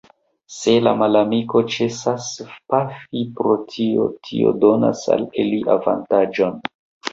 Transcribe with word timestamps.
Se 0.53 0.71
la 0.85 0.93
malamiko 1.01 1.61
ĉesas 1.73 2.31
pafi 2.73 3.23
pro 3.37 3.59
tio, 3.75 4.09
tio 4.31 4.57
donas 4.67 5.07
al 5.19 5.29
ili 5.47 5.63
avantaĝon. 5.79 6.61